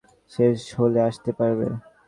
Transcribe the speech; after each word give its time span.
শেষ 0.31 0.59
হলে 0.77 0.99
আসতে 1.09 1.31
পারবে? 1.39 1.67